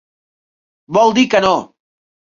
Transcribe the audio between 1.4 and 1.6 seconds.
no!